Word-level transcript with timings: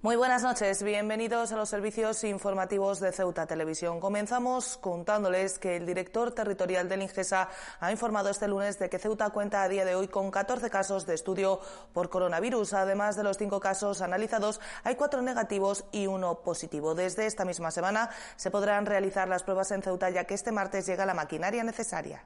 Muy 0.00 0.14
buenas 0.14 0.44
noches, 0.44 0.84
bienvenidos 0.84 1.50
a 1.50 1.56
los 1.56 1.70
servicios 1.70 2.22
informativos 2.22 3.00
de 3.00 3.10
Ceuta 3.10 3.48
Televisión. 3.48 3.98
Comenzamos 3.98 4.76
contándoles 4.76 5.58
que 5.58 5.74
el 5.74 5.86
director 5.86 6.30
territorial 6.30 6.88
del 6.88 7.02
Ingesa 7.02 7.48
ha 7.80 7.90
informado 7.90 8.30
este 8.30 8.46
lunes 8.46 8.78
de 8.78 8.88
que 8.88 9.00
Ceuta 9.00 9.30
cuenta 9.30 9.60
a 9.60 9.68
día 9.68 9.84
de 9.84 9.96
hoy 9.96 10.06
con 10.06 10.30
14 10.30 10.70
casos 10.70 11.04
de 11.04 11.14
estudio 11.14 11.58
por 11.92 12.10
coronavirus. 12.10 12.74
Además 12.74 13.16
de 13.16 13.24
los 13.24 13.38
cinco 13.38 13.58
casos 13.58 14.00
analizados, 14.00 14.60
hay 14.84 14.94
cuatro 14.94 15.20
negativos 15.20 15.84
y 15.90 16.06
uno 16.06 16.42
positivo. 16.42 16.94
Desde 16.94 17.26
esta 17.26 17.44
misma 17.44 17.72
semana 17.72 18.08
se 18.36 18.52
podrán 18.52 18.86
realizar 18.86 19.26
las 19.26 19.42
pruebas 19.42 19.72
en 19.72 19.82
Ceuta 19.82 20.10
ya 20.10 20.26
que 20.26 20.34
este 20.34 20.52
martes 20.52 20.86
llega 20.86 21.06
la 21.06 21.14
maquinaria 21.14 21.64
necesaria. 21.64 22.22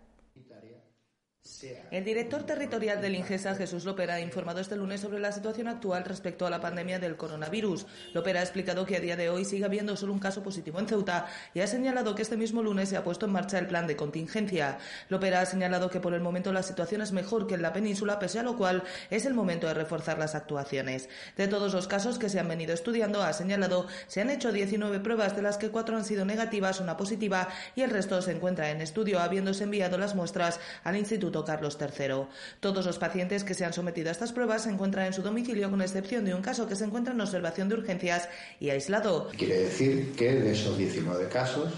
El 1.90 2.04
director 2.04 2.44
territorial 2.44 3.00
del 3.00 3.16
Ingesa, 3.16 3.54
Jesús 3.54 3.84
Lopera, 3.84 4.14
ha 4.14 4.20
informado 4.20 4.60
este 4.60 4.76
lunes 4.76 5.00
sobre 5.00 5.18
la 5.18 5.32
situación 5.32 5.66
actual 5.66 6.04
respecto 6.04 6.46
a 6.46 6.50
la 6.50 6.60
pandemia 6.60 7.00
del 7.00 7.16
coronavirus. 7.16 7.86
Lopera 8.14 8.40
ha 8.40 8.42
explicado 8.42 8.86
que 8.86 8.96
a 8.96 9.00
día 9.00 9.16
de 9.16 9.28
hoy 9.28 9.44
sigue 9.44 9.64
habiendo 9.64 9.96
solo 9.96 10.12
un 10.12 10.20
caso 10.20 10.42
positivo 10.42 10.78
en 10.78 10.86
Ceuta 10.86 11.26
y 11.52 11.60
ha 11.60 11.66
señalado 11.66 12.14
que 12.14 12.22
este 12.22 12.36
mismo 12.36 12.62
lunes 12.62 12.88
se 12.88 12.96
ha 12.96 13.04
puesto 13.04 13.26
en 13.26 13.32
marcha 13.32 13.58
el 13.58 13.66
plan 13.66 13.88
de 13.88 13.96
contingencia. 13.96 14.78
Lopera 15.08 15.40
ha 15.40 15.46
señalado 15.46 15.90
que 15.90 16.00
por 16.00 16.14
el 16.14 16.20
momento 16.20 16.52
la 16.52 16.62
situación 16.62 17.02
es 17.02 17.10
mejor 17.10 17.48
que 17.48 17.54
en 17.54 17.62
la 17.62 17.72
península, 17.72 18.20
pese 18.20 18.38
a 18.38 18.44
lo 18.44 18.56
cual 18.56 18.84
es 19.10 19.26
el 19.26 19.34
momento 19.34 19.66
de 19.66 19.74
reforzar 19.74 20.18
las 20.18 20.36
actuaciones. 20.36 21.08
De 21.36 21.48
todos 21.48 21.74
los 21.74 21.88
casos 21.88 22.18
que 22.18 22.28
se 22.28 22.38
han 22.38 22.48
venido 22.48 22.72
estudiando, 22.72 23.22
ha 23.22 23.32
señalado, 23.32 23.86
se 24.06 24.20
han 24.20 24.30
hecho 24.30 24.52
19 24.52 25.00
pruebas, 25.00 25.34
de 25.34 25.42
las 25.42 25.58
que 25.58 25.70
cuatro 25.70 25.96
han 25.96 26.04
sido 26.04 26.24
negativas, 26.24 26.80
una 26.80 26.96
positiva 26.96 27.48
y 27.74 27.82
el 27.82 27.90
resto 27.90 28.22
se 28.22 28.32
encuentra 28.32 28.70
en 28.70 28.80
estudio, 28.80 29.20
habiéndose 29.20 29.64
enviado 29.64 29.98
las 29.98 30.14
muestras 30.14 30.60
al 30.84 30.96
Instituto 30.96 31.31
Carlos 31.44 31.78
III. 31.80 32.26
Todos 32.60 32.86
los 32.86 32.98
pacientes 32.98 33.44
que 33.44 33.54
se 33.54 33.64
han 33.64 33.72
sometido 33.72 34.08
a 34.08 34.12
estas 34.12 34.32
pruebas 34.32 34.64
se 34.64 34.70
encuentran 34.70 35.06
en 35.06 35.12
su 35.12 35.22
domicilio, 35.22 35.70
con 35.70 35.80
excepción 35.80 36.24
de 36.24 36.34
un 36.34 36.42
caso 36.42 36.68
que 36.68 36.76
se 36.76 36.84
encuentra 36.84 37.14
en 37.14 37.20
observación 37.20 37.68
de 37.68 37.76
urgencias 37.76 38.28
y 38.60 38.70
aislado. 38.70 39.28
Quiere 39.36 39.60
decir 39.60 40.12
que 40.12 40.32
de 40.34 40.52
esos 40.52 40.76
19 40.78 41.28
casos 41.28 41.72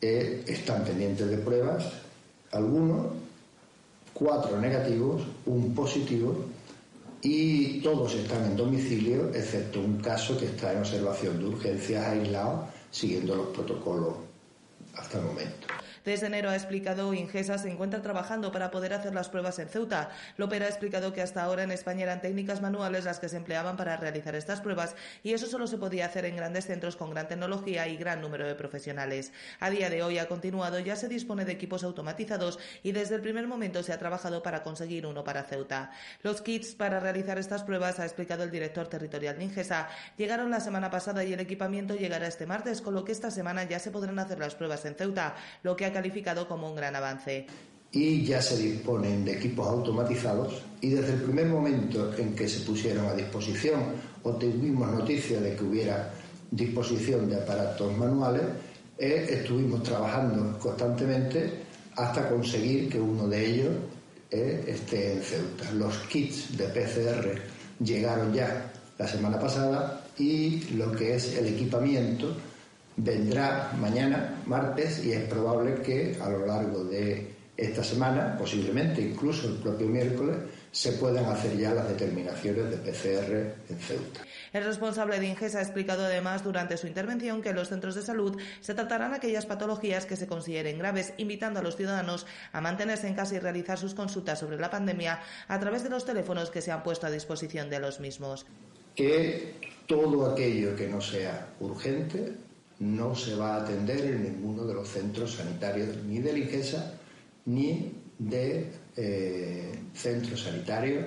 eh, 0.00 0.42
están 0.46 0.84
pendientes 0.84 1.28
de 1.28 1.38
pruebas 1.38 1.84
algunos, 2.52 3.08
cuatro 4.12 4.60
negativos, 4.60 5.22
un 5.46 5.74
positivo 5.74 6.46
y 7.20 7.80
todos 7.80 8.14
están 8.14 8.44
en 8.44 8.56
domicilio, 8.56 9.30
excepto 9.34 9.80
un 9.80 9.98
caso 9.98 10.38
que 10.38 10.46
está 10.46 10.72
en 10.72 10.78
observación 10.78 11.38
de 11.38 11.46
urgencias 11.46 12.06
aislado, 12.06 12.68
siguiendo 12.90 13.34
los 13.34 13.48
protocolos 13.48 14.14
hasta 14.94 15.18
el 15.18 15.24
momento. 15.24 15.66
Desde 16.08 16.28
enero 16.28 16.48
ha 16.48 16.56
explicado 16.56 17.12
Ingesa 17.12 17.58
se 17.58 17.70
encuentra 17.70 18.00
trabajando 18.00 18.50
para 18.50 18.70
poder 18.70 18.94
hacer 18.94 19.14
las 19.14 19.28
pruebas 19.28 19.58
en 19.58 19.68
Ceuta. 19.68 20.08
López 20.38 20.62
ha 20.62 20.66
explicado 20.66 21.12
que 21.12 21.20
hasta 21.20 21.42
ahora 21.42 21.64
en 21.64 21.70
España 21.70 22.04
eran 22.04 22.22
técnicas 22.22 22.62
manuales 22.62 23.04
las 23.04 23.20
que 23.20 23.28
se 23.28 23.36
empleaban 23.36 23.76
para 23.76 23.94
realizar 23.98 24.34
estas 24.34 24.62
pruebas 24.62 24.96
y 25.22 25.34
eso 25.34 25.46
solo 25.46 25.66
se 25.66 25.76
podía 25.76 26.06
hacer 26.06 26.24
en 26.24 26.36
grandes 26.36 26.64
centros 26.64 26.96
con 26.96 27.10
gran 27.10 27.28
tecnología 27.28 27.88
y 27.88 27.98
gran 27.98 28.22
número 28.22 28.46
de 28.46 28.54
profesionales. 28.54 29.32
A 29.60 29.68
día 29.68 29.90
de 29.90 30.02
hoy 30.02 30.16
ha 30.16 30.28
continuado, 30.28 30.78
ya 30.78 30.96
se 30.96 31.08
dispone 31.08 31.44
de 31.44 31.52
equipos 31.52 31.84
automatizados 31.84 32.58
y 32.82 32.92
desde 32.92 33.14
el 33.14 33.20
primer 33.20 33.46
momento 33.46 33.82
se 33.82 33.92
ha 33.92 33.98
trabajado 33.98 34.42
para 34.42 34.62
conseguir 34.62 35.04
uno 35.04 35.24
para 35.24 35.42
Ceuta. 35.42 35.90
Los 36.22 36.40
kits 36.40 36.74
para 36.74 37.00
realizar 37.00 37.36
estas 37.36 37.64
pruebas, 37.64 38.00
ha 38.00 38.06
explicado 38.06 38.44
el 38.44 38.50
director 38.50 38.88
territorial 38.88 39.36
de 39.36 39.44
Ingesa, 39.44 39.90
llegaron 40.16 40.50
la 40.50 40.60
semana 40.60 40.90
pasada 40.90 41.22
y 41.22 41.34
el 41.34 41.40
equipamiento 41.40 41.96
llegará 41.96 42.26
este 42.26 42.46
martes, 42.46 42.80
con 42.80 42.94
lo 42.94 43.04
que 43.04 43.12
esta 43.12 43.30
semana 43.30 43.64
ya 43.64 43.78
se 43.78 43.90
podrán 43.90 44.18
hacer 44.18 44.38
las 44.38 44.54
pruebas 44.54 44.86
en 44.86 44.94
Ceuta, 44.94 45.34
lo 45.62 45.76
que 45.76 45.84
ha 45.84 45.97
calificado 45.98 46.46
como 46.46 46.70
un 46.70 46.76
gran 46.76 46.94
avance. 46.94 47.44
Y 47.90 48.24
ya 48.24 48.40
se 48.40 48.56
disponen 48.56 49.24
de 49.24 49.32
equipos 49.32 49.66
automatizados 49.66 50.62
y 50.80 50.90
desde 50.90 51.14
el 51.14 51.22
primer 51.22 51.46
momento 51.46 52.14
en 52.16 52.34
que 52.36 52.46
se 52.48 52.60
pusieron 52.60 53.06
a 53.06 53.14
disposición 53.14 53.80
o 54.22 54.30
tuvimos 54.32 54.92
noticia 54.92 55.40
de 55.40 55.56
que 55.56 55.64
hubiera 55.64 56.12
disposición 56.50 57.28
de 57.28 57.36
aparatos 57.36 57.96
manuales, 57.96 58.42
eh, 58.98 59.26
estuvimos 59.40 59.82
trabajando 59.82 60.58
constantemente 60.58 61.64
hasta 61.96 62.28
conseguir 62.28 62.88
que 62.88 63.00
uno 63.00 63.26
de 63.26 63.46
ellos 63.46 63.74
eh, 64.30 64.64
esté 64.68 65.14
en 65.14 65.22
Ceuta. 65.22 65.72
Los 65.72 65.96
kits 66.10 66.56
de 66.56 66.68
PCR 66.68 67.40
llegaron 67.82 68.32
ya 68.32 68.70
la 68.98 69.08
semana 69.08 69.40
pasada 69.40 70.04
y 70.16 70.60
lo 70.74 70.92
que 70.92 71.16
es 71.16 71.34
el 71.36 71.46
equipamiento 71.48 72.36
vendrá 72.98 73.72
mañana, 73.78 74.42
martes, 74.46 75.04
y 75.04 75.12
es 75.12 75.28
probable 75.28 75.82
que 75.82 76.16
a 76.20 76.28
lo 76.28 76.44
largo 76.44 76.84
de 76.84 77.38
esta 77.56 77.82
semana, 77.82 78.36
posiblemente 78.38 79.00
incluso 79.00 79.48
el 79.48 79.54
propio 79.54 79.86
miércoles, 79.88 80.36
se 80.70 80.92
puedan 80.92 81.24
hacer 81.24 81.56
ya 81.56 81.72
las 81.72 81.88
determinaciones 81.88 82.70
de 82.70 82.76
PCR 82.76 83.32
en 83.68 83.78
Ceuta. 83.80 84.20
El 84.52 84.64
responsable 84.64 85.18
de 85.18 85.26
Ingesa 85.26 85.58
ha 85.58 85.62
explicado 85.62 86.04
además 86.04 86.44
durante 86.44 86.76
su 86.76 86.86
intervención 86.86 87.42
que 87.42 87.50
en 87.50 87.56
los 87.56 87.68
centros 87.68 87.94
de 87.94 88.02
salud 88.02 88.40
se 88.60 88.74
tratarán 88.74 89.12
aquellas 89.12 89.46
patologías 89.46 90.06
que 90.06 90.16
se 90.16 90.28
consideren 90.28 90.78
graves, 90.78 91.14
invitando 91.16 91.60
a 91.60 91.62
los 91.62 91.76
ciudadanos 91.76 92.26
a 92.52 92.60
mantenerse 92.60 93.08
en 93.08 93.14
casa 93.14 93.34
y 93.34 93.40
realizar 93.40 93.78
sus 93.78 93.94
consultas 93.94 94.38
sobre 94.38 94.56
la 94.56 94.70
pandemia 94.70 95.20
a 95.48 95.58
través 95.58 95.82
de 95.82 95.90
los 95.90 96.04
teléfonos 96.04 96.50
que 96.50 96.62
se 96.62 96.70
han 96.70 96.82
puesto 96.82 97.06
a 97.06 97.10
disposición 97.10 97.70
de 97.70 97.80
los 97.80 97.98
mismos. 97.98 98.46
Que 98.94 99.54
todo 99.86 100.30
aquello 100.30 100.76
que 100.76 100.86
no 100.86 101.00
sea 101.00 101.48
urgente 101.60 102.47
no 102.80 103.14
se 103.14 103.34
va 103.34 103.54
a 103.54 103.62
atender 103.62 104.00
en 104.00 104.22
ninguno 104.22 104.64
de 104.64 104.74
los 104.74 104.88
centros 104.88 105.34
sanitarios, 105.34 105.96
ni 106.04 106.20
de 106.20 106.32
Ligesa 106.32 106.94
ni 107.46 107.92
de 108.18 108.70
eh, 108.96 109.72
centros 109.94 110.42
sanitarios 110.42 111.04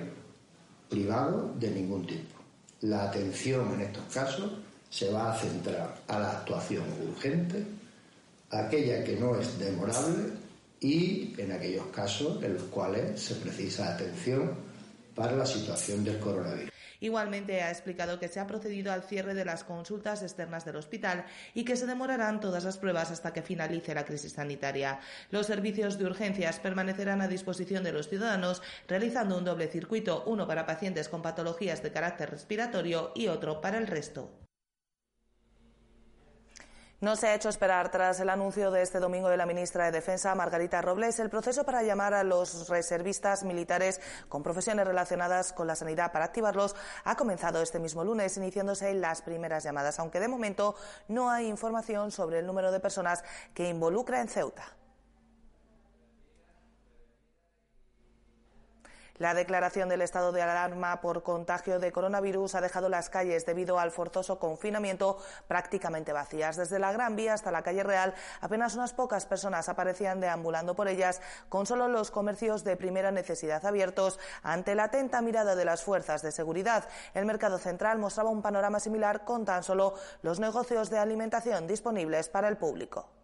privados 0.88 1.58
de 1.58 1.70
ningún 1.70 2.06
tipo. 2.06 2.40
La 2.80 3.04
atención 3.04 3.72
en 3.74 3.82
estos 3.82 4.04
casos 4.12 4.50
se 4.90 5.10
va 5.10 5.32
a 5.32 5.38
centrar 5.38 6.02
a 6.08 6.18
la 6.18 6.30
actuación 6.32 6.84
urgente, 7.08 7.64
aquella 8.50 9.04
que 9.04 9.16
no 9.16 9.38
es 9.38 9.58
demorable 9.58 10.32
y 10.80 11.32
en 11.38 11.52
aquellos 11.52 11.86
casos 11.86 12.42
en 12.42 12.54
los 12.54 12.64
cuales 12.64 13.20
se 13.20 13.36
precisa 13.36 13.94
atención 13.94 14.50
para 15.14 15.36
la 15.36 15.46
situación 15.46 16.02
del 16.04 16.18
coronavirus. 16.18 16.71
Igualmente 17.02 17.62
ha 17.62 17.70
explicado 17.72 18.20
que 18.20 18.28
se 18.28 18.38
ha 18.38 18.46
procedido 18.46 18.92
al 18.92 19.02
cierre 19.02 19.34
de 19.34 19.44
las 19.44 19.64
consultas 19.64 20.22
externas 20.22 20.64
del 20.64 20.76
hospital 20.76 21.24
y 21.52 21.64
que 21.64 21.74
se 21.74 21.86
demorarán 21.86 22.38
todas 22.38 22.62
las 22.62 22.78
pruebas 22.78 23.10
hasta 23.10 23.32
que 23.32 23.42
finalice 23.42 23.92
la 23.92 24.04
crisis 24.04 24.34
sanitaria. 24.34 25.00
Los 25.32 25.48
servicios 25.48 25.98
de 25.98 26.06
urgencias 26.06 26.60
permanecerán 26.60 27.20
a 27.20 27.26
disposición 27.26 27.82
de 27.82 27.90
los 27.90 28.08
ciudadanos 28.08 28.62
realizando 28.86 29.36
un 29.36 29.44
doble 29.44 29.66
circuito, 29.66 30.22
uno 30.26 30.46
para 30.46 30.64
pacientes 30.64 31.08
con 31.08 31.22
patologías 31.22 31.82
de 31.82 31.90
carácter 31.90 32.30
respiratorio 32.30 33.10
y 33.16 33.26
otro 33.26 33.60
para 33.60 33.78
el 33.78 33.88
resto. 33.88 34.30
No 37.02 37.16
se 37.16 37.26
ha 37.26 37.34
hecho 37.34 37.48
esperar 37.48 37.90
tras 37.90 38.20
el 38.20 38.30
anuncio 38.30 38.70
de 38.70 38.80
este 38.80 39.00
domingo 39.00 39.28
de 39.28 39.36
la 39.36 39.44
ministra 39.44 39.86
de 39.86 39.90
Defensa, 39.90 40.36
Margarita 40.36 40.80
Robles, 40.80 41.18
el 41.18 41.30
proceso 41.30 41.64
para 41.64 41.82
llamar 41.82 42.14
a 42.14 42.22
los 42.22 42.68
reservistas 42.68 43.42
militares 43.42 44.00
con 44.28 44.44
profesiones 44.44 44.86
relacionadas 44.86 45.52
con 45.52 45.66
la 45.66 45.74
sanidad 45.74 46.12
para 46.12 46.26
activarlos 46.26 46.76
ha 47.02 47.16
comenzado 47.16 47.60
este 47.60 47.80
mismo 47.80 48.04
lunes, 48.04 48.36
iniciándose 48.36 48.94
las 48.94 49.20
primeras 49.20 49.64
llamadas, 49.64 49.98
aunque 49.98 50.20
de 50.20 50.28
momento 50.28 50.76
no 51.08 51.28
hay 51.28 51.48
información 51.48 52.12
sobre 52.12 52.38
el 52.38 52.46
número 52.46 52.70
de 52.70 52.78
personas 52.78 53.24
que 53.52 53.68
involucra 53.68 54.20
en 54.20 54.28
Ceuta. 54.28 54.62
La 59.22 59.34
declaración 59.34 59.88
del 59.88 60.02
estado 60.02 60.32
de 60.32 60.42
alarma 60.42 61.00
por 61.00 61.22
contagio 61.22 61.78
de 61.78 61.92
coronavirus 61.92 62.56
ha 62.56 62.60
dejado 62.60 62.88
las 62.88 63.08
calles 63.08 63.46
debido 63.46 63.78
al 63.78 63.92
forzoso 63.92 64.40
confinamiento 64.40 65.16
prácticamente 65.46 66.12
vacías. 66.12 66.56
Desde 66.56 66.80
la 66.80 66.90
Gran 66.90 67.14
Vía 67.14 67.34
hasta 67.34 67.52
la 67.52 67.62
calle 67.62 67.84
Real, 67.84 68.16
apenas 68.40 68.74
unas 68.74 68.92
pocas 68.92 69.24
personas 69.24 69.68
aparecían 69.68 70.18
deambulando 70.18 70.74
por 70.74 70.88
ellas, 70.88 71.20
con 71.48 71.66
solo 71.66 71.86
los 71.86 72.10
comercios 72.10 72.64
de 72.64 72.76
primera 72.76 73.12
necesidad 73.12 73.64
abiertos 73.64 74.18
ante 74.42 74.74
la 74.74 74.86
atenta 74.86 75.22
mirada 75.22 75.54
de 75.54 75.66
las 75.66 75.84
fuerzas 75.84 76.22
de 76.22 76.32
seguridad. 76.32 76.88
El 77.14 77.24
mercado 77.24 77.58
central 77.58 78.00
mostraba 78.00 78.30
un 78.30 78.42
panorama 78.42 78.80
similar 78.80 79.24
con 79.24 79.44
tan 79.44 79.62
solo 79.62 79.94
los 80.22 80.40
negocios 80.40 80.90
de 80.90 80.98
alimentación 80.98 81.68
disponibles 81.68 82.28
para 82.28 82.48
el 82.48 82.56
público. 82.56 83.21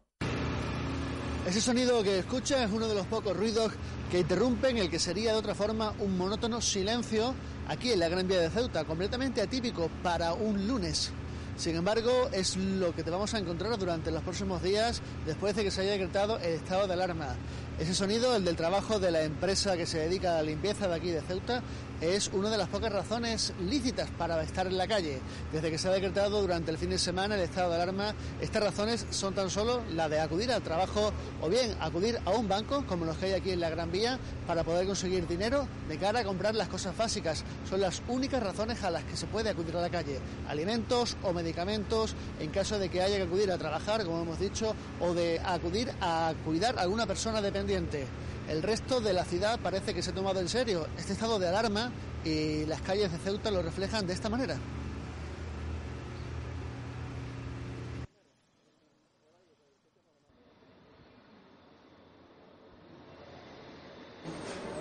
Ese 1.48 1.62
sonido 1.62 2.02
que 2.02 2.18
escucha 2.18 2.62
es 2.62 2.70
uno 2.70 2.86
de 2.88 2.94
los 2.94 3.06
pocos 3.06 3.34
ruidos 3.34 3.72
que 4.10 4.20
interrumpen 4.20 4.76
el 4.76 4.90
que 4.90 4.98
sería 4.98 5.32
de 5.32 5.38
otra 5.38 5.54
forma 5.54 5.94
un 5.98 6.18
monótono 6.18 6.60
silencio 6.60 7.34
aquí 7.68 7.90
en 7.90 8.00
la 8.00 8.10
Gran 8.10 8.28
Vía 8.28 8.40
de 8.40 8.50
Ceuta, 8.50 8.84
completamente 8.84 9.40
atípico 9.40 9.88
para 10.02 10.34
un 10.34 10.68
lunes. 10.68 11.10
Sin 11.56 11.74
embargo, 11.74 12.28
es 12.32 12.58
lo 12.58 12.94
que 12.94 13.02
te 13.02 13.08
vamos 13.08 13.32
a 13.32 13.38
encontrar 13.38 13.78
durante 13.78 14.10
los 14.10 14.22
próximos 14.22 14.62
días 14.62 15.00
después 15.24 15.56
de 15.56 15.64
que 15.64 15.70
se 15.70 15.80
haya 15.80 15.92
decretado 15.92 16.36
el 16.36 16.52
estado 16.52 16.86
de 16.86 16.92
alarma. 16.92 17.34
Ese 17.78 17.94
sonido, 17.94 18.36
el 18.36 18.44
del 18.44 18.54
trabajo 18.54 18.98
de 18.98 19.10
la 19.10 19.22
empresa 19.22 19.74
que 19.78 19.86
se 19.86 20.00
dedica 20.00 20.32
a 20.32 20.34
la 20.34 20.42
limpieza 20.42 20.86
de 20.86 20.96
aquí 20.96 21.08
de 21.08 21.22
Ceuta, 21.22 21.62
es 22.00 22.28
una 22.32 22.48
de 22.50 22.58
las 22.58 22.68
pocas 22.68 22.92
razones 22.92 23.52
lícitas 23.68 24.08
para 24.10 24.40
estar 24.42 24.66
en 24.66 24.78
la 24.78 24.86
calle. 24.86 25.20
Desde 25.52 25.70
que 25.70 25.78
se 25.78 25.88
ha 25.88 25.92
decretado 25.92 26.40
durante 26.40 26.70
el 26.70 26.78
fin 26.78 26.90
de 26.90 26.98
semana 26.98 27.34
el 27.34 27.40
estado 27.40 27.70
de 27.70 27.76
alarma, 27.76 28.14
estas 28.40 28.62
razones 28.62 29.06
son 29.10 29.34
tan 29.34 29.50
solo 29.50 29.82
la 29.94 30.08
de 30.08 30.20
acudir 30.20 30.52
al 30.52 30.62
trabajo 30.62 31.12
o 31.40 31.48
bien 31.48 31.74
acudir 31.80 32.18
a 32.24 32.30
un 32.30 32.48
banco, 32.48 32.84
como 32.86 33.04
los 33.04 33.16
que 33.16 33.26
hay 33.26 33.32
aquí 33.32 33.50
en 33.50 33.60
la 33.60 33.70
Gran 33.70 33.90
Vía, 33.90 34.18
para 34.46 34.64
poder 34.64 34.86
conseguir 34.86 35.26
dinero 35.26 35.66
de 35.88 35.98
cara 35.98 36.20
a 36.20 36.24
comprar 36.24 36.54
las 36.54 36.68
cosas 36.68 36.96
básicas. 36.96 37.44
Son 37.68 37.80
las 37.80 38.02
únicas 38.08 38.42
razones 38.42 38.82
a 38.84 38.90
las 38.90 39.04
que 39.04 39.16
se 39.16 39.26
puede 39.26 39.50
acudir 39.50 39.76
a 39.76 39.80
la 39.80 39.90
calle. 39.90 40.20
Alimentos 40.48 41.16
o 41.22 41.32
medicamentos 41.32 42.14
en 42.38 42.50
caso 42.50 42.78
de 42.78 42.88
que 42.88 43.02
haya 43.02 43.16
que 43.16 43.22
acudir 43.24 43.50
a 43.50 43.58
trabajar, 43.58 44.04
como 44.04 44.22
hemos 44.22 44.38
dicho, 44.38 44.74
o 45.00 45.14
de 45.14 45.40
acudir 45.40 45.90
a 46.00 46.32
cuidar 46.44 46.78
a 46.78 46.82
alguna 46.82 47.06
persona 47.06 47.42
dependiente. 47.42 48.06
El 48.48 48.62
resto 48.62 49.00
de 49.00 49.12
la 49.12 49.24
ciudad 49.24 49.60
parece 49.60 49.92
que 49.92 50.02
se 50.02 50.10
ha 50.10 50.14
tomado 50.14 50.40
en 50.40 50.48
serio 50.48 50.86
este 50.96 51.12
estado 51.12 51.38
de 51.38 51.48
alarma 51.48 51.92
y 52.24 52.64
las 52.64 52.80
calles 52.80 53.12
de 53.12 53.18
Ceuta 53.18 53.50
lo 53.50 53.60
reflejan 53.60 54.06
de 54.06 54.14
esta 54.14 54.30
manera. 54.30 54.56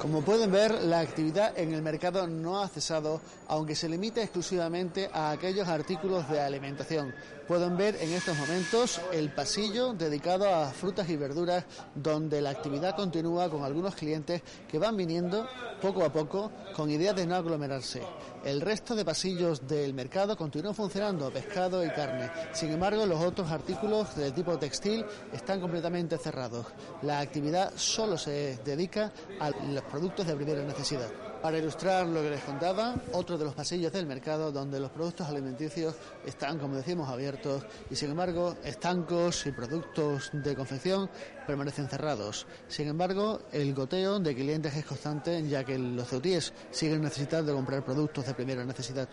Como 0.08 0.22
pueden 0.22 0.54
ver, 0.54 0.86
la 0.86 1.02
actividad 1.02 1.60
en 1.60 1.74
el 1.74 1.82
mercado 1.82 2.28
no 2.28 2.62
ha 2.62 2.70
cesado, 2.70 3.20
aunque 3.50 3.76
se 3.76 3.90
limita 3.90 4.24
exclusivamente 4.24 5.10
a 5.12 5.32
aquellos 5.32 5.68
artículos 5.68 6.30
de 6.30 6.40
alimentación. 6.40 7.14
Pueden 7.46 7.76
ver 7.76 7.98
en 8.00 8.14
estos 8.14 8.38
momentos 8.38 9.02
el 9.12 9.34
pasillo 9.34 9.92
dedicado 9.92 10.48
a 10.48 10.72
frutas 10.72 11.10
y 11.10 11.18
verduras, 11.18 11.66
donde 11.94 12.42
la 12.42 12.52
actividad 12.52 12.96
continúa 12.96 13.50
con 13.50 13.66
algunos 13.66 13.96
clientes 13.96 14.44
que 14.66 14.80
van 14.80 14.96
viniendo 14.96 15.46
poco 15.82 16.06
a 16.06 16.14
poco 16.14 16.54
con 16.74 16.90
ideas 16.90 17.18
de 17.18 17.28
no 17.28 17.36
aglomerarse. 17.36 18.02
El 18.48 18.62
resto 18.62 18.96
de 18.96 19.04
pasillos 19.04 19.68
del 19.68 19.94
mercado 19.94 20.38
continúan 20.38 20.74
funcionando, 20.74 21.30
pescado 21.30 21.86
y 21.86 21.90
carne. 21.90 22.32
Sin 22.54 22.72
embargo, 22.72 23.06
los 23.06 23.22
otros 23.22 23.52
artículos 23.52 24.16
de 24.16 24.32
tipo 24.32 24.58
textil 24.58 25.06
están 25.34 25.60
completamente 25.60 26.18
cerrados. 26.18 26.66
La 27.02 27.20
actividad 27.20 27.74
solo 27.76 28.18
se 28.18 28.58
dedica 28.64 29.12
a 29.42 29.50
los 29.50 29.84
productos 29.84 30.28
de 30.28 30.36
primera 30.38 30.64
necesidad. 30.64 31.10
Para 31.48 31.60
ilustrar 31.60 32.06
lo 32.06 32.22
que 32.22 32.32
les 32.32 32.42
contaba, 32.42 32.94
otro 33.14 33.38
de 33.38 33.46
los 33.46 33.54
pasillos 33.54 33.94
del 33.94 34.06
mercado 34.06 34.52
donde 34.52 34.82
los 34.82 34.92
productos 34.92 35.30
alimenticios 35.30 35.96
están, 36.26 36.60
como 36.60 36.76
decimos, 36.76 37.08
abiertos 37.08 37.64
y 37.90 37.96
sin 37.96 38.12
embargo 38.12 38.58
estancos 38.66 39.46
y 39.46 39.54
productos 39.54 40.30
de 40.34 40.54
confección 40.58 41.10
permanecen 41.48 41.88
cerrados. 41.88 42.48
Sin 42.68 42.90
embargo, 42.90 43.40
el 43.54 43.74
goteo 43.74 44.20
de 44.20 44.36
clientes 44.36 44.76
es 44.76 44.84
constante 44.84 45.42
ya 45.48 45.64
que 45.64 45.78
los 45.78 46.10
ceutíes 46.10 46.52
siguen 46.70 47.02
necesitando 47.02 47.56
comprar 47.56 47.86
productos 47.86 48.26
de 48.26 48.34
primera 48.34 48.66
necesidad. 48.66 49.08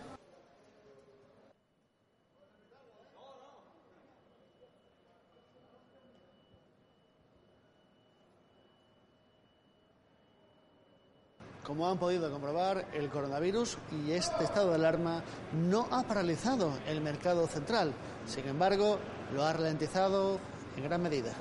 Como 11.75 11.89
han 11.89 11.97
podido 11.97 12.31
comprobar, 12.31 12.87
el 12.93 13.09
coronavirus 13.09 13.77
y 13.91 14.13
este 14.13 14.45
estado 14.45 14.69
de 14.69 14.75
alarma 14.75 15.21
no 15.51 15.85
ha 15.91 16.03
paralizado 16.03 16.71
el 16.87 17.01
mercado 17.01 17.47
central. 17.47 17.91
Sin 18.25 18.47
embargo, 18.47 18.97
lo 19.33 19.43
ha 19.43 19.51
ralentizado 19.51 20.39
en 20.77 20.83
gran 20.85 21.01
medida. 21.01 21.33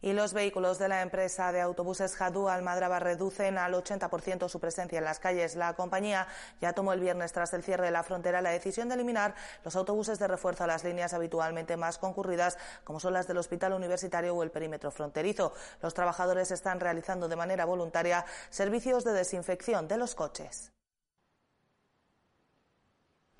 Y 0.00 0.12
los 0.12 0.32
vehículos 0.32 0.78
de 0.78 0.88
la 0.88 1.02
empresa 1.02 1.50
de 1.50 1.60
autobuses 1.60 2.14
Jadú 2.14 2.48
Almadraba 2.48 3.00
reducen 3.00 3.58
al 3.58 3.74
80% 3.74 4.48
su 4.48 4.60
presencia 4.60 4.98
en 4.98 5.04
las 5.04 5.18
calles. 5.18 5.56
La 5.56 5.74
compañía 5.74 6.28
ya 6.60 6.72
tomó 6.72 6.92
el 6.92 7.00
viernes, 7.00 7.32
tras 7.32 7.52
el 7.52 7.64
cierre 7.64 7.86
de 7.86 7.90
la 7.90 8.04
frontera, 8.04 8.40
la 8.40 8.50
decisión 8.50 8.88
de 8.88 8.94
eliminar 8.94 9.34
los 9.64 9.74
autobuses 9.74 10.18
de 10.20 10.28
refuerzo 10.28 10.64
a 10.64 10.68
las 10.68 10.84
líneas 10.84 11.14
habitualmente 11.14 11.76
más 11.76 11.98
concurridas, 11.98 12.58
como 12.84 13.00
son 13.00 13.12
las 13.12 13.26
del 13.26 13.38
Hospital 13.38 13.72
Universitario 13.72 14.36
o 14.36 14.42
el 14.44 14.52
perímetro 14.52 14.90
fronterizo. 14.90 15.52
Los 15.82 15.94
trabajadores 15.94 16.52
están 16.52 16.78
realizando 16.78 17.28
de 17.28 17.36
manera 17.36 17.64
voluntaria 17.64 18.24
servicios 18.50 19.02
de 19.02 19.12
desinfección 19.12 19.88
de 19.88 19.96
los 19.96 20.14
coches. 20.14 20.72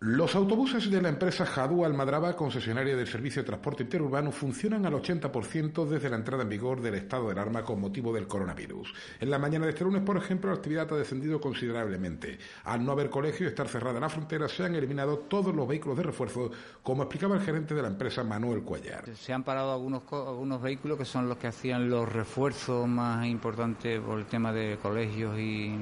Los 0.01 0.37
autobuses 0.37 0.89
de 0.93 1.03
la 1.03 1.09
empresa 1.09 1.45
Jadú 1.45 1.85
Almadraba, 1.85 2.37
concesionaria 2.37 2.95
del 2.95 3.09
servicio 3.09 3.43
de 3.43 3.49
transporte 3.49 3.83
interurbano, 3.83 4.31
funcionan 4.31 4.87
al 4.87 4.93
80% 4.93 5.89
desde 5.89 6.09
la 6.09 6.15
entrada 6.15 6.45
en 6.45 6.49
vigor 6.49 6.81
del 6.81 6.95
estado 6.95 7.27
de 7.27 7.33
alarma 7.33 7.65
con 7.65 7.81
motivo 7.81 8.13
del 8.13 8.29
coronavirus. 8.29 8.95
En 9.19 9.29
la 9.29 9.41
mañana 9.41 9.65
de 9.65 9.73
este 9.73 9.83
lunes, 9.83 10.03
por 10.03 10.17
ejemplo, 10.17 10.53
la 10.53 10.57
actividad 10.57 10.93
ha 10.93 10.97
descendido 10.97 11.41
considerablemente. 11.41 12.39
Al 12.63 12.85
no 12.85 12.93
haber 12.93 13.11
colegio 13.11 13.47
y 13.47 13.49
estar 13.49 13.67
cerrada 13.67 13.99
la 13.99 14.09
frontera, 14.09 14.47
se 14.49 14.63
han 14.65 14.77
eliminado 14.77 15.19
todos 15.19 15.53
los 15.53 15.67
vehículos 15.67 15.99
de 15.99 16.05
refuerzo, 16.05 16.53
como 16.81 17.03
explicaba 17.03 17.35
el 17.35 17.43
gerente 17.43 17.75
de 17.75 17.83
la 17.83 17.89
empresa, 17.89 18.23
Manuel 18.23 18.63
Cuellar. 18.63 19.05
Se 19.17 19.33
han 19.33 19.43
parado 19.43 19.73
algunos, 19.73 20.05
algunos 20.13 20.63
vehículos 20.63 20.97
que 20.97 21.07
son 21.07 21.29
los 21.29 21.39
que 21.39 21.49
hacían 21.49 21.91
los 21.91 22.09
refuerzos 22.09 22.87
más 22.87 23.27
importantes 23.27 24.01
por 24.01 24.21
el 24.21 24.27
tema 24.27 24.53
de 24.53 24.79
colegios 24.81 25.37
y, 25.41 25.75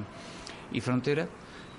y 0.71 0.81
fronteras 0.81 1.27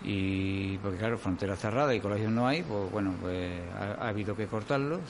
y 0.04 0.78
porque 0.78 0.98
claro, 0.98 1.18
frontera 1.18 1.56
cerrada 1.56 1.94
y 1.94 2.00
colegios 2.00 2.30
no 2.30 2.46
hay, 2.46 2.62
pues 2.62 2.90
bueno, 2.90 3.14
pues 3.20 3.50
ha, 3.74 4.08
habido 4.08 4.36
que 4.36 4.46
cortarlo, 4.46 5.00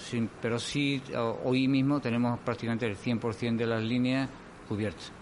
pero 0.40 0.58
sí 0.58 1.02
hoy 1.44 1.68
mismo 1.68 2.00
tenemos 2.00 2.38
prácticamente 2.40 2.86
el 2.86 2.96
100% 2.96 3.56
de 3.56 3.66
las 3.66 3.82
líneas 3.82 4.28
cubiertas. 4.68 5.17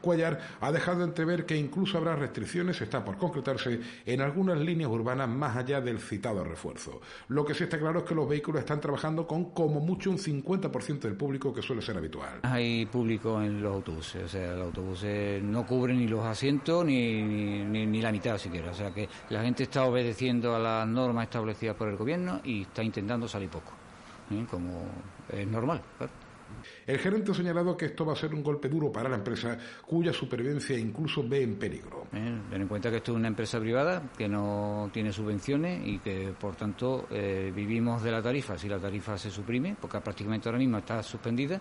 Cuellar 0.00 0.38
ha 0.60 0.72
dejado 0.72 1.04
entrever 1.04 1.46
que 1.46 1.56
incluso 1.56 1.98
habrá 1.98 2.16
restricciones, 2.16 2.80
está 2.80 3.04
por 3.04 3.16
concretarse, 3.16 3.80
en 4.04 4.20
algunas 4.20 4.58
líneas 4.58 4.90
urbanas 4.90 5.28
más 5.28 5.56
allá 5.56 5.80
del 5.80 5.98
citado 5.98 6.44
refuerzo. 6.44 7.00
Lo 7.28 7.44
que 7.44 7.54
sí 7.54 7.64
está 7.64 7.78
claro 7.78 8.00
es 8.00 8.04
que 8.04 8.14
los 8.14 8.28
vehículos 8.28 8.60
están 8.60 8.80
trabajando 8.80 9.26
con 9.26 9.50
como 9.50 9.80
mucho 9.80 10.10
un 10.10 10.18
50% 10.18 11.00
del 11.00 11.14
público 11.14 11.52
que 11.52 11.62
suele 11.62 11.82
ser 11.82 11.96
habitual. 11.96 12.40
Hay 12.42 12.86
público 12.86 13.40
en 13.42 13.62
los 13.62 13.74
autobuses, 13.74 14.24
o 14.24 14.28
sea, 14.28 14.52
los 14.54 14.66
autobuses 14.66 15.42
no 15.42 15.66
cubren 15.66 15.98
ni 15.98 16.08
los 16.08 16.24
asientos 16.24 16.84
ni, 16.84 17.22
ni, 17.22 18.02
la 18.02 18.12
mitad 18.12 18.38
siquiera, 18.38 18.70
o 18.70 18.74
sea 18.74 18.92
que 18.92 19.08
la 19.30 19.42
gente 19.42 19.64
está 19.64 19.84
obedeciendo 19.84 20.54
a 20.54 20.58
las 20.58 20.86
normas 20.86 21.24
establecidas 21.24 21.76
por 21.76 21.88
el 21.88 21.96
gobierno 21.96 22.40
y 22.44 22.62
está 22.62 22.82
intentando 22.82 23.26
salir 23.26 23.48
poco, 23.48 23.72
¿eh? 24.30 24.44
como 24.48 24.84
es 25.32 25.46
normal. 25.46 25.80
El 26.86 26.98
gerente 26.98 27.32
ha 27.32 27.34
señalado 27.34 27.76
que 27.76 27.86
esto 27.86 28.04
va 28.04 28.12
a 28.12 28.16
ser 28.16 28.34
un 28.34 28.42
golpe 28.42 28.68
duro 28.68 28.92
para 28.92 29.08
la 29.08 29.16
empresa, 29.16 29.58
cuya 29.84 30.12
supervivencia 30.12 30.78
incluso 30.78 31.26
ve 31.26 31.42
en 31.42 31.56
peligro. 31.56 32.06
Eh, 32.12 32.40
ten 32.50 32.62
en 32.62 32.68
cuenta 32.68 32.90
que 32.90 32.98
esto 32.98 33.12
es 33.12 33.16
una 33.16 33.28
empresa 33.28 33.58
privada 33.58 34.02
que 34.16 34.28
no 34.28 34.90
tiene 34.92 35.12
subvenciones 35.12 35.86
y 35.86 35.98
que, 35.98 36.32
por 36.38 36.54
tanto, 36.54 37.06
eh, 37.10 37.52
vivimos 37.54 38.02
de 38.02 38.12
la 38.12 38.22
tarifa. 38.22 38.56
Si 38.56 38.68
la 38.68 38.78
tarifa 38.78 39.18
se 39.18 39.30
suprime, 39.30 39.76
porque 39.80 40.00
prácticamente 40.00 40.48
ahora 40.48 40.58
mismo 40.58 40.78
está 40.78 41.02
suspendida, 41.02 41.60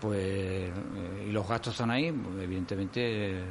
pues 0.00 0.18
eh, 0.18 0.72
y 1.28 1.32
los 1.32 1.48
gastos 1.48 1.74
están 1.74 1.90
ahí, 1.90 2.12
pues, 2.12 2.44
evidentemente 2.44 3.42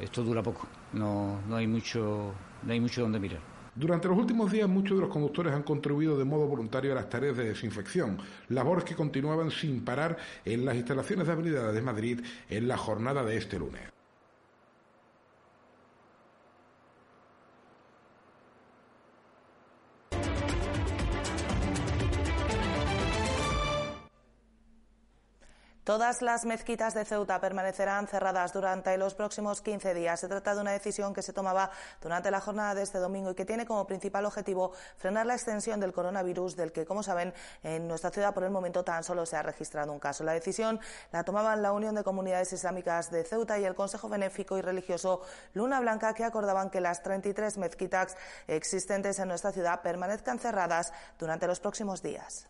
esto 0.00 0.22
dura 0.22 0.42
poco. 0.42 0.66
No, 0.92 1.40
no 1.48 1.56
hay 1.56 1.66
mucho, 1.66 2.32
no 2.62 2.72
hay 2.72 2.80
mucho 2.80 3.02
donde 3.02 3.20
mirar. 3.20 3.59
Durante 3.80 4.08
los 4.08 4.18
últimos 4.18 4.52
días 4.52 4.68
muchos 4.68 4.98
de 4.98 5.00
los 5.00 5.10
conductores 5.10 5.54
han 5.54 5.62
contribuido 5.62 6.18
de 6.18 6.26
modo 6.26 6.46
voluntario 6.46 6.92
a 6.92 6.96
las 6.96 7.08
tareas 7.08 7.34
de 7.34 7.44
desinfección, 7.44 8.18
labores 8.50 8.84
que 8.84 8.94
continuaban 8.94 9.50
sin 9.50 9.86
parar 9.86 10.18
en 10.44 10.66
las 10.66 10.76
instalaciones 10.76 11.26
de 11.26 11.32
habilidad 11.32 11.72
de 11.72 11.80
Madrid 11.80 12.20
en 12.50 12.68
la 12.68 12.76
jornada 12.76 13.24
de 13.24 13.38
este 13.38 13.58
lunes. 13.58 13.99
Todas 25.90 26.22
las 26.22 26.44
mezquitas 26.44 26.94
de 26.94 27.04
Ceuta 27.04 27.40
permanecerán 27.40 28.06
cerradas 28.06 28.52
durante 28.52 28.96
los 28.96 29.14
próximos 29.14 29.60
15 29.60 29.92
días. 29.92 30.20
Se 30.20 30.28
trata 30.28 30.54
de 30.54 30.60
una 30.60 30.70
decisión 30.70 31.12
que 31.12 31.20
se 31.20 31.32
tomaba 31.32 31.68
durante 32.00 32.30
la 32.30 32.40
jornada 32.40 32.76
de 32.76 32.82
este 32.82 32.98
domingo 32.98 33.32
y 33.32 33.34
que 33.34 33.44
tiene 33.44 33.66
como 33.66 33.88
principal 33.88 34.24
objetivo 34.24 34.70
frenar 34.98 35.26
la 35.26 35.34
extensión 35.34 35.80
del 35.80 35.92
coronavirus, 35.92 36.54
del 36.54 36.70
que, 36.70 36.86
como 36.86 37.02
saben, 37.02 37.34
en 37.64 37.88
nuestra 37.88 38.10
ciudad 38.10 38.32
por 38.32 38.44
el 38.44 38.52
momento 38.52 38.84
tan 38.84 39.02
solo 39.02 39.26
se 39.26 39.36
ha 39.36 39.42
registrado 39.42 39.92
un 39.92 39.98
caso. 39.98 40.22
La 40.22 40.32
decisión 40.32 40.78
la 41.10 41.24
tomaban 41.24 41.60
la 41.60 41.72
Unión 41.72 41.96
de 41.96 42.04
Comunidades 42.04 42.52
Islámicas 42.52 43.10
de 43.10 43.24
Ceuta 43.24 43.58
y 43.58 43.64
el 43.64 43.74
Consejo 43.74 44.08
Benéfico 44.08 44.56
y 44.56 44.60
Religioso 44.60 45.22
Luna 45.54 45.80
Blanca, 45.80 46.14
que 46.14 46.22
acordaban 46.22 46.70
que 46.70 46.80
las 46.80 47.02
33 47.02 47.58
mezquitas 47.58 48.16
existentes 48.46 49.18
en 49.18 49.26
nuestra 49.26 49.50
ciudad 49.50 49.82
permanezcan 49.82 50.38
cerradas 50.38 50.92
durante 51.18 51.48
los 51.48 51.58
próximos 51.58 52.00
días. 52.00 52.46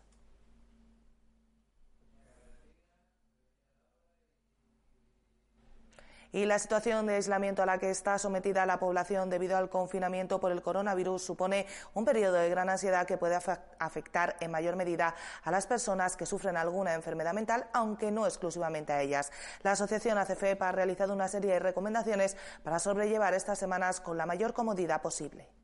Y 6.32 6.44
la 6.44 6.58
situación 6.58 7.06
de 7.06 7.16
aislamiento 7.16 7.62
a 7.62 7.66
la 7.66 7.78
que 7.78 7.90
está 7.90 8.18
sometida 8.18 8.66
la 8.66 8.78
población 8.78 9.30
debido 9.30 9.56
al 9.56 9.68
confinamiento 9.68 10.38
por 10.38 10.52
el 10.52 10.62
coronavirus 10.62 11.22
supone 11.22 11.66
un 11.92 12.04
periodo 12.04 12.34
de 12.34 12.48
gran 12.48 12.68
ansiedad 12.68 13.06
que 13.06 13.18
puede 13.18 13.38
afectar 13.78 14.36
en 14.40 14.50
mayor 14.50 14.76
medida 14.76 15.14
a 15.42 15.50
las 15.50 15.66
personas 15.66 16.16
que 16.16 16.26
sufren 16.26 16.56
alguna 16.56 16.94
enfermedad 16.94 17.34
mental, 17.34 17.66
aunque 17.72 18.10
no 18.10 18.26
exclusivamente 18.26 18.92
a 18.92 19.02
ellas. 19.02 19.32
La 19.62 19.72
asociación 19.72 20.18
ACFEP 20.18 20.62
ha 20.62 20.72
realizado 20.72 21.12
una 21.12 21.28
serie 21.28 21.54
de 21.54 21.58
recomendaciones 21.58 22.36
para 22.62 22.78
sobrellevar 22.78 23.34
estas 23.34 23.58
semanas 23.58 24.00
con 24.00 24.16
la 24.16 24.26
mayor 24.26 24.52
comodidad 24.52 25.02
posible. 25.02 25.59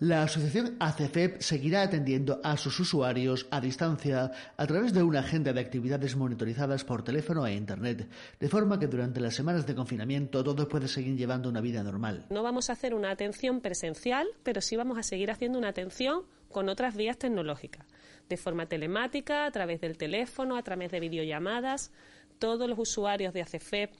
La 0.00 0.22
asociación 0.22 0.76
ACFEP 0.78 1.40
seguirá 1.40 1.82
atendiendo 1.82 2.40
a 2.44 2.56
sus 2.56 2.78
usuarios 2.78 3.48
a 3.50 3.60
distancia 3.60 4.30
a 4.56 4.66
través 4.68 4.92
de 4.94 5.02
una 5.02 5.20
agenda 5.20 5.52
de 5.52 5.60
actividades 5.60 6.14
monitorizadas 6.14 6.84
por 6.84 7.02
teléfono 7.02 7.44
e 7.44 7.54
Internet, 7.54 8.08
de 8.38 8.48
forma 8.48 8.78
que 8.78 8.86
durante 8.86 9.18
las 9.18 9.34
semanas 9.34 9.66
de 9.66 9.74
confinamiento 9.74 10.44
todos 10.44 10.66
pueden 10.66 10.86
seguir 10.86 11.16
llevando 11.16 11.48
una 11.48 11.60
vida 11.60 11.82
normal. 11.82 12.26
No 12.30 12.44
vamos 12.44 12.70
a 12.70 12.74
hacer 12.74 12.94
una 12.94 13.10
atención 13.10 13.60
presencial, 13.60 14.28
pero 14.44 14.60
sí 14.60 14.76
vamos 14.76 14.98
a 14.98 15.02
seguir 15.02 15.32
haciendo 15.32 15.58
una 15.58 15.70
atención 15.70 16.22
con 16.48 16.68
otras 16.68 16.94
vías 16.94 17.18
tecnológicas, 17.18 17.84
de 18.28 18.36
forma 18.36 18.66
telemática, 18.66 19.46
a 19.46 19.50
través 19.50 19.80
del 19.80 19.98
teléfono, 19.98 20.56
a 20.56 20.62
través 20.62 20.92
de 20.92 21.00
videollamadas. 21.00 21.90
Todos 22.38 22.68
los 22.68 22.78
usuarios 22.78 23.34
de 23.34 23.42
ACFEP 23.42 23.90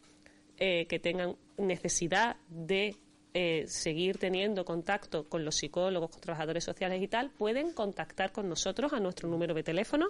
eh, 0.58 0.86
que 0.86 1.00
tengan 1.00 1.34
necesidad 1.56 2.36
de 2.48 2.94
eh, 3.40 3.68
seguir 3.68 4.18
teniendo 4.18 4.64
contacto 4.64 5.28
con 5.28 5.44
los 5.44 5.54
psicólogos, 5.54 6.10
con 6.10 6.20
trabajadores 6.20 6.64
sociales 6.64 7.00
y 7.00 7.06
tal, 7.06 7.30
pueden 7.30 7.72
contactar 7.72 8.32
con 8.32 8.48
nosotros 8.48 8.92
a 8.92 8.98
nuestro 8.98 9.28
número 9.28 9.54
de 9.54 9.62
teléfono 9.62 10.08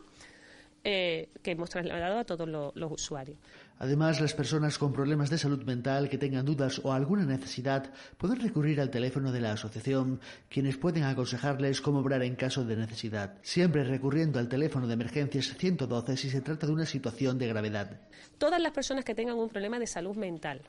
eh, 0.82 1.28
que 1.42 1.50
hemos 1.50 1.68
trasladado 1.68 2.20
a 2.20 2.24
todos 2.24 2.48
los, 2.48 2.90
usuarios. 2.90 3.36
Además, 3.80 4.22
las 4.22 4.32
personas 4.32 4.78
con 4.78 4.94
problemas 4.94 5.28
de 5.28 5.36
salud 5.36 5.62
mental 5.64 6.08
que 6.08 6.16
tengan 6.16 6.46
dudas 6.46 6.80
o 6.82 6.90
alguna 6.90 7.26
necesidad 7.26 7.92
pueden 8.16 8.40
recurrir 8.40 8.80
al 8.80 8.88
teléfono 8.88 9.30
de 9.30 9.42
la 9.42 9.52
asociación, 9.52 10.20
quienes 10.48 10.78
pueden 10.78 11.02
aconsejarles 11.02 11.82
cómo 11.82 11.98
obrar 11.98 12.22
en 12.22 12.34
caso 12.34 12.64
de 12.64 12.76
necesidad, 12.76 13.34
siempre 13.42 13.84
recurriendo 13.84 14.38
al 14.38 14.48
teléfono 14.48 14.86
de 14.86 14.94
emergencias 14.94 15.54
112 15.58 16.16
si 16.16 16.30
se 16.30 16.40
trata 16.40 16.66
de 16.66 16.72
una 16.72 16.86
situación 16.86 17.36
de 17.36 17.48
gravedad. 17.48 18.00
Todas 18.38 18.62
las 18.62 18.72
personas 18.72 19.04
que 19.04 19.14
tengan 19.14 19.36
un 19.36 19.50
problema 19.50 19.78
de 19.78 19.86
salud 19.86 20.16
mental, 20.16 20.62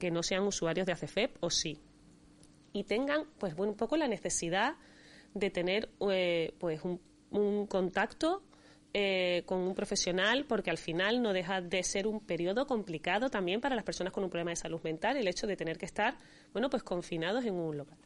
que 0.00 0.10
no 0.10 0.24
sean 0.24 0.42
usuarios 0.42 0.86
de 0.86 0.92
ACFEP 0.92 1.36
o 1.40 1.50
sí. 1.50 1.78
Y 2.72 2.84
tengan, 2.84 3.26
pues, 3.38 3.54
un 3.56 3.76
poco 3.76 3.96
la 3.96 4.08
necesidad 4.08 4.74
de 5.34 5.50
tener, 5.50 5.90
eh, 6.10 6.54
pues, 6.58 6.80
un, 6.82 6.98
contacto 7.68 8.42
eh, 8.92 9.44
con 9.46 9.60
un 9.60 9.74
profesional, 9.76 10.46
porque 10.46 10.70
al 10.70 10.78
final 10.78 11.22
no 11.22 11.32
deja 11.32 11.60
de 11.60 11.84
ser 11.84 12.08
un 12.08 12.18
periodo 12.18 12.66
complicado 12.66 13.30
también 13.30 13.60
para 13.60 13.76
las 13.76 13.84
personas 13.84 14.12
con 14.12 14.24
un 14.24 14.30
problema 14.30 14.50
de 14.50 14.56
salud 14.56 14.80
mental, 14.82 15.16
el 15.16 15.28
hecho 15.28 15.46
de 15.46 15.56
tener 15.56 15.78
que 15.78 15.86
estar, 15.86 16.16
bueno, 16.52 16.68
pues 16.68 16.82
confinados 16.82 17.44
en 17.44 17.54
un 17.54 17.76
local. 17.76 17.98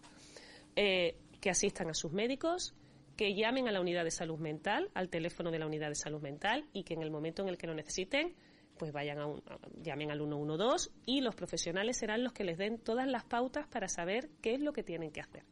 Eh, 0.77 1.17
que 1.41 1.51
asistan 1.51 1.89
a 1.89 1.95
sus 1.95 2.13
médicos, 2.13 2.75
que 3.17 3.35
llamen 3.35 3.69
a 3.69 3.73
la 3.73 3.81
unidad 3.81 4.05
de 4.05 4.11
salud 4.11 4.39
mental, 4.39 4.91
al 4.95 5.09
teléfono 5.09 5.51
de 5.51 5.59
la 5.59 5.67
unidad 5.67 5.89
de 5.89 5.95
salud 5.95 6.21
mental 6.21 6.67
y 6.73 6.83
que 6.83 6.95
en 6.95 7.03
el 7.03 7.11
momento 7.11 7.43
en 7.43 7.49
el 7.49 7.57
que 7.57 7.67
lo 7.67 7.75
necesiten, 7.75 8.35
pues 8.79 8.93
vayan 8.93 9.19
a, 9.19 9.27
un, 9.27 9.43
llamen 9.83 10.11
al 10.11 10.19
112 10.19 10.91
y 11.07 11.21
los 11.21 11.35
profesionales 11.35 11.97
serán 11.97 12.25
los 12.25 12.33
que 12.33 12.45
les 12.45 12.59
den 12.59 12.79
todas 12.79 13.07
las 13.07 13.25
pautas 13.25 13.67
para 13.67 13.89
saber 13.89 14.29
qué 14.41 14.55
es 14.55 14.61
lo 14.61 14.73
que 14.73 14.83
tienen 14.83 15.11
que 15.11 15.21
hacer. 15.21 15.45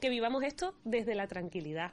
Que 0.00 0.08
vivamos 0.08 0.42
esto 0.42 0.74
desde 0.84 1.14
la 1.14 1.28
tranquilidad, 1.28 1.92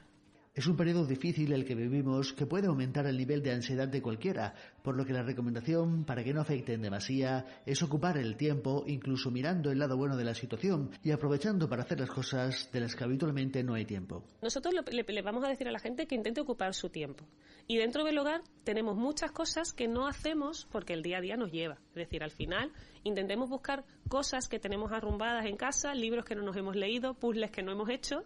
es 0.52 0.66
un 0.66 0.76
periodo 0.76 1.06
difícil 1.06 1.52
el 1.52 1.64
que 1.64 1.76
vivimos 1.76 2.32
que 2.32 2.44
puede 2.44 2.66
aumentar 2.66 3.06
el 3.06 3.16
nivel 3.16 3.40
de 3.40 3.52
ansiedad 3.52 3.86
de 3.86 4.02
cualquiera, 4.02 4.54
por 4.82 4.96
lo 4.96 5.06
que 5.06 5.12
la 5.12 5.22
recomendación 5.22 6.04
para 6.04 6.24
que 6.24 6.34
no 6.34 6.40
afecte 6.40 6.72
en 6.72 6.82
demasía 6.82 7.62
es 7.64 7.80
ocupar 7.84 8.18
el 8.18 8.36
tiempo 8.36 8.82
incluso 8.88 9.30
mirando 9.30 9.70
el 9.70 9.78
lado 9.78 9.96
bueno 9.96 10.16
de 10.16 10.24
la 10.24 10.34
situación 10.34 10.90
y 11.04 11.12
aprovechando 11.12 11.68
para 11.68 11.82
hacer 11.82 12.00
las 12.00 12.10
cosas 12.10 12.68
de 12.72 12.80
las 12.80 12.96
que 12.96 13.04
habitualmente 13.04 13.62
no 13.62 13.74
hay 13.74 13.84
tiempo. 13.84 14.24
Nosotros 14.42 14.74
le, 14.90 15.22
vamos 15.22 15.44
a 15.44 15.48
decir 15.48 15.68
a 15.68 15.72
la 15.72 15.78
gente 15.78 16.06
que 16.08 16.16
intente 16.16 16.40
ocupar 16.40 16.74
su 16.74 16.90
tiempo. 16.90 17.24
Y 17.68 17.76
dentro 17.76 18.02
del 18.02 18.18
hogar 18.18 18.42
tenemos 18.64 18.96
muchas 18.96 19.30
cosas 19.30 19.72
que 19.72 19.86
no 19.86 20.08
hacemos 20.08 20.66
porque 20.72 20.94
el 20.94 21.02
día 21.02 21.18
a 21.18 21.20
día 21.20 21.36
nos 21.36 21.52
lleva. 21.52 21.78
Es 21.90 21.94
decir, 21.94 22.24
al 22.24 22.32
final 22.32 22.72
intentemos 23.04 23.48
buscar 23.48 23.84
cosas 24.08 24.48
que 24.48 24.58
tenemos 24.58 24.90
arrumbadas 24.90 25.46
en 25.46 25.56
casa, 25.56 25.94
libros 25.94 26.24
que 26.24 26.34
no 26.34 26.42
nos 26.42 26.56
hemos 26.56 26.74
leído, 26.74 27.14
puzzles 27.14 27.52
que 27.52 27.62
no 27.62 27.70
hemos 27.70 27.88
hecho 27.88 28.24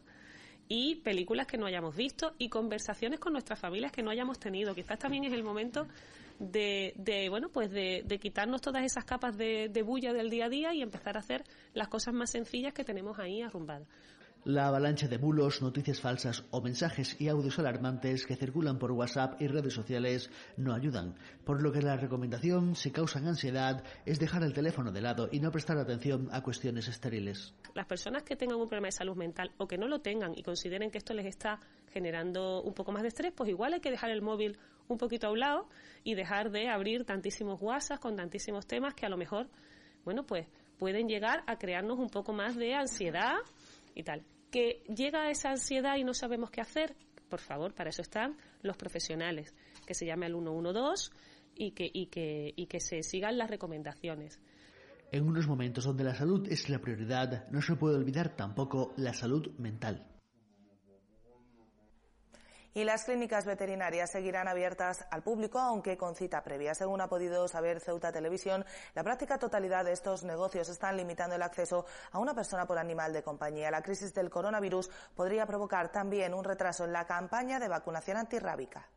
y 0.69 0.97
películas 0.97 1.47
que 1.47 1.59
no 1.59 1.67
hayamos 1.67 1.95
visto 1.95 2.33
y 2.39 2.49
conversaciones 2.49 3.21
con 3.21 3.33
nuestras 3.33 3.59
familias 3.59 3.93
que 3.93 4.03
no 4.03 4.11
hayamos 4.11 4.39
tenido. 4.39 4.75
Quizás 4.75 4.99
también 4.99 5.25
es 5.25 5.33
el 5.33 5.43
momento 5.43 5.87
de, 6.39 6.95
de 6.97 7.29
bueno, 7.29 7.49
pues 7.49 7.71
de, 7.71 8.03
de, 8.05 8.19
quitarnos 8.19 8.61
todas 8.61 8.85
esas 8.85 9.05
capas 9.05 9.37
de, 9.37 9.69
de 9.69 9.83
bulla 9.83 10.13
del 10.13 10.31
día 10.31 10.47
a 10.47 10.49
día 10.49 10.75
y 10.75 10.83
empezar 10.83 11.17
a 11.17 11.21
hacer 11.21 11.45
las 11.75 11.89
cosas 11.89 12.15
más 12.15 12.31
sencillas 12.31 12.73
que 12.73 12.85
tenemos 12.85 13.19
ahí 13.19 13.43
arrumbadas. 13.43 13.89
La 14.47 14.69
avalancha 14.69 15.09
de 15.09 15.17
bulos, 15.17 15.63
noticias 15.63 16.03
falsas 16.03 16.45
o 16.51 16.61
mensajes 16.61 17.19
y 17.19 17.29
audios 17.29 17.59
alarmantes 17.59 18.27
que 18.27 18.37
circulan 18.37 18.79
por 18.79 18.93
WhatsApp 18.93 19.41
y 19.41 19.47
redes 19.47 19.73
sociales 19.73 20.31
no 20.59 20.75
ayudan, 20.75 21.15
por 21.47 21.63
lo 21.63 21.73
que 21.73 21.81
la 21.81 21.97
recomendación, 21.97 22.75
si 22.75 22.91
causan 22.91 23.27
ansiedad, 23.27 23.83
es 24.05 24.19
dejar 24.19 24.43
el 24.43 24.53
teléfono 24.53 24.93
de 24.93 25.01
lado 25.01 25.31
y 25.33 25.41
no 25.41 25.51
prestar 25.51 25.79
atención 25.79 26.29
a 26.31 26.43
cuestiones 26.43 26.89
estériles. 26.89 27.55
Las 27.73 27.87
personas 27.87 28.23
que 28.23 28.37
tengan 28.37 28.61
un 28.61 28.69
problema 28.69 28.89
de 28.89 28.93
salud 28.93 29.17
mental 29.17 29.51
o 29.57 29.67
que 29.67 29.79
no 29.79 29.89
lo 29.89 30.03
tengan 30.03 30.37
y 30.37 30.43
consideren 30.43 30.91
que 30.91 30.99
esto 30.99 31.15
les 31.15 31.25
está 31.25 31.59
generando 31.91 32.61
un 32.61 32.75
poco 32.75 32.93
más 32.93 33.01
de 33.01 33.09
estrés, 33.09 33.33
pues 33.35 33.49
igual 33.49 33.73
hay 33.73 33.81
que 33.81 33.91
dejar 33.91 34.11
el 34.11 34.21
móvil 34.21 34.59
un 34.89 34.99
poquito 34.99 35.29
a 35.29 35.31
un 35.31 35.41
lado 35.41 35.71
y 36.03 36.17
dejar 36.17 36.51
de 36.51 36.69
abrir 36.69 37.07
tantísimos 37.07 37.63
WhatsApp 37.63 37.99
con 37.99 38.15
tantísimos 38.15 38.67
temas 38.67 38.93
que 38.93 39.07
a 39.07 39.09
lo 39.09 39.17
mejor, 39.17 39.49
bueno, 40.05 40.27
pues 40.27 40.47
pueden 40.79 41.09
llegar 41.09 41.43
a 41.47 41.57
crearnos 41.57 41.99
un 41.99 42.11
poco 42.11 42.35
más 42.35 42.57
de 42.57 42.75
ansiedad 42.75 43.37
y 43.95 44.03
tal 44.03 44.23
que 44.55 44.85
llega 44.87 45.33
esa 45.33 45.51
ansiedad 45.51 45.97
y 45.97 46.05
no 46.05 46.15
sabemos 46.15 46.49
qué 46.49 46.61
hacer, 46.61 46.95
por 47.29 47.41
favor, 47.41 47.75
para 47.75 47.91
eso 47.91 48.03
están 48.03 48.37
los 48.63 48.77
profesionales, 48.77 49.53
que 49.85 49.95
se 49.95 50.07
llame 50.07 50.27
al 50.27 50.35
112 50.35 51.11
y 51.57 51.73
que, 51.73 51.91
y 51.93 52.07
que, 52.07 52.55
y 52.55 52.67
que 52.67 52.79
se 52.79 53.03
sigan 53.03 53.37
las 53.37 53.51
recomendaciones. 53.51 54.39
En 55.11 55.27
unos 55.27 55.49
momentos 55.49 55.83
donde 55.83 56.05
la 56.05 56.15
salud 56.15 56.47
es 56.49 56.69
la 56.69 56.79
prioridad, 56.79 57.49
no 57.51 57.61
se 57.63 57.75
puede 57.75 57.97
olvidar 57.97 58.37
tampoco 58.37 58.95
la 58.97 59.13
salud 59.13 59.51
mental 59.59 60.07
y 62.75 62.85
las 62.85 63.05
clínicas 63.05 63.47
veterinarias 63.47 64.11
seguirán 64.11 64.49
abiertas 64.49 65.07
al 65.11 65.23
público, 65.23 65.59
aunque 65.59 65.97
con 65.97 66.17
cita 66.17 66.43
previa. 66.43 66.75
Según 66.75 67.01
ha 67.01 67.09
podido 67.09 67.47
saber 67.49 67.81
Ceuta 67.81 68.13
Televisión, 68.13 68.65
la 68.95 69.05
práctica 69.05 69.39
totalidad 69.39 69.85
de 69.85 69.93
estos 69.93 70.25
negocios 70.25 70.69
están 70.69 70.97
limitando 70.97 71.37
el 71.37 71.43
acceso 71.43 71.87
a 72.11 72.19
una 72.19 72.35
persona 72.35 72.67
por 72.67 72.79
animal 72.79 73.13
de 73.13 73.23
compañía. 73.23 73.71
La 73.71 73.83
crisis 73.83 74.13
del 74.13 74.29
coronavirus 74.29 74.91
podría 75.15 75.47
provocar 75.47 75.93
también 75.93 76.35
un 76.35 76.45
retraso 76.45 76.85
en 76.85 76.93
la 76.93 77.07
campaña 77.07 77.61
de 77.61 77.69
vacunación 77.69 78.17
antirrábica. 78.17 78.89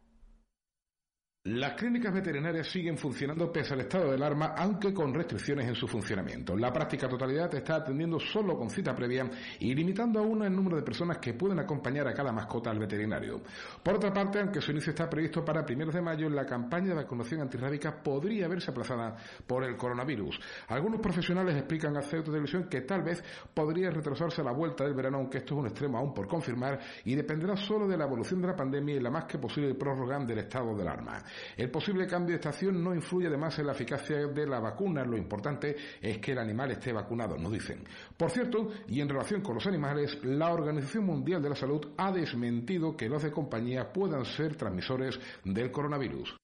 Las 1.48 1.76
clínicas 1.76 2.14
veterinarias 2.14 2.68
siguen 2.68 2.98
funcionando 2.98 3.50
pese 3.50 3.74
al 3.74 3.80
estado 3.80 4.12
del 4.12 4.22
alarma, 4.22 4.48
aunque 4.48 4.94
con 4.94 5.14
restricciones 5.14 5.66
en 5.66 5.76
su 5.76 5.88
funcionamiento. 5.88 6.58
La 6.58 6.74
práctica 6.74 7.08
totalidad 7.08 7.56
está 7.56 7.78
atendiendo 7.78 8.20
solo 8.20 8.58
con 8.58 8.70
cita 8.70 8.94
previa 8.94 9.30
y 9.58 9.74
limitando 9.74 10.20
aún 10.20 10.44
el 10.44 10.54
número 10.54 10.76
de 10.76 10.82
personas 10.82 11.20
que 11.20 11.36
pueden 11.36 11.58
acompañar 11.58 12.06
a 12.06 12.14
cada 12.14 12.34
mascota 12.34 12.70
al 12.70 12.80
veterinario. 12.80 13.40
Por 13.82 13.96
otra 13.96 14.12
parte, 14.12 14.42
aunque 14.42 14.60
su 14.60 14.72
inicio 14.72 14.90
está 14.90 15.10
previsto 15.10 15.46
para 15.46 15.66
primeros 15.66 15.94
de 15.94 16.02
mayo, 16.02 16.30
la 16.30 16.46
campaña 16.46 16.90
de 16.90 16.96
vacunación 16.96 17.40
antirrábica 17.40 17.96
podría 18.04 18.50
verse 18.50 18.72
aplazada 18.72 19.16
por 19.48 19.64
el 19.64 19.78
coronavirus. 19.78 20.38
Algunos 20.68 21.00
profesionales 21.00 21.56
explican 21.56 21.96
a 21.96 22.02
Ceuta 22.02 22.30
Televisión 22.30 22.68
que 22.70 22.82
tal 22.82 23.04
vez 23.04 23.24
podría 23.54 23.90
retrasarse 23.90 24.42
a 24.42 24.44
la 24.44 24.52
vuelta 24.52 24.84
del 24.84 24.96
verano, 24.96 25.20
aunque 25.20 25.38
esto 25.38 25.54
es 25.54 25.60
un 25.62 25.68
extremo 25.68 25.98
aún 25.98 26.14
por 26.14 26.28
confirmar 26.28 26.78
y 27.06 27.16
dependerá 27.16 27.56
solo 27.56 27.88
de 27.88 27.96
la 27.96 28.04
evolución 28.04 28.42
de 28.42 28.48
la 28.48 28.56
pandemia 28.58 28.96
y 28.96 29.00
la 29.00 29.12
más 29.12 29.24
que 29.24 29.38
posible 29.38 29.74
prórroga 29.76 30.20
del 30.20 30.40
estado 30.40 30.76
del 30.76 30.90
alarma. 30.90 31.24
El 31.56 31.70
posible 31.70 32.08
cambio 32.08 32.34
de 32.34 32.36
estación 32.36 32.84
no 32.84 32.94
influye 32.94 33.28
además 33.28 33.58
en 33.60 33.68
la 33.68 33.74
eficacia 33.74 34.28
de 34.28 34.48
la 34.48 34.60
vacuna. 34.60 35.04
Lo 35.04 35.18
importante 35.18 35.76
es 36.02 36.18
que 36.20 36.32
el 36.32 36.40
animal 36.40 36.72
esté 36.72 36.92
vacunado, 36.94 37.38
nos 37.38 37.52
dicen. 37.52 37.84
Por 38.16 38.32
cierto, 38.32 38.70
y 38.88 39.02
en 39.02 39.10
relación 39.10 39.42
con 39.42 39.56
los 39.56 39.68
animales, 39.68 40.18
la 40.24 40.52
Organización 40.52 41.06
Mundial 41.06 41.42
de 41.42 41.50
la 41.50 41.56
Salud 41.56 41.94
ha 41.98 42.12
desmentido 42.12 42.96
que 42.96 43.10
los 43.10 43.24
de 43.24 43.32
compañía 43.32 43.92
puedan 43.92 44.26
ser 44.26 44.56
transmisores 44.56 45.20
del 45.44 45.72
coronavirus. 45.72 46.36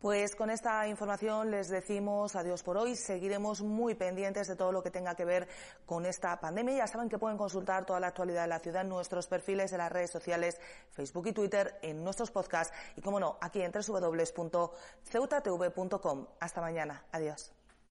Pues 0.00 0.34
con 0.36 0.50
esta 0.50 0.86
información 0.86 1.50
les 1.50 1.68
decimos 1.68 2.36
adiós 2.36 2.62
por 2.62 2.76
hoy. 2.76 2.94
Seguiremos 2.94 3.62
muy 3.62 3.96
pendientes 3.96 4.46
de 4.46 4.54
todo 4.54 4.70
lo 4.70 4.80
que 4.80 4.92
tenga 4.92 5.16
que 5.16 5.24
ver 5.24 5.48
con 5.86 6.06
esta 6.06 6.38
pandemia. 6.38 6.76
Ya 6.76 6.86
saben 6.86 7.08
que 7.08 7.18
pueden 7.18 7.36
consultar 7.36 7.84
toda 7.84 7.98
la 7.98 8.06
actualidad 8.06 8.42
de 8.42 8.48
la 8.48 8.60
ciudad 8.60 8.82
en 8.82 8.90
nuestros 8.90 9.26
perfiles 9.26 9.72
de 9.72 9.78
las 9.78 9.90
redes 9.90 10.12
sociales, 10.12 10.60
Facebook 10.92 11.26
y 11.26 11.32
Twitter, 11.32 11.80
en 11.82 12.04
nuestros 12.04 12.30
podcasts 12.30 12.72
y, 12.94 13.00
como 13.00 13.18
no, 13.18 13.38
aquí 13.40 13.60
en 13.60 13.72
www.ceutatv.com. 13.72 16.26
Hasta 16.38 16.60
mañana. 16.60 17.04
Adiós. 17.10 17.57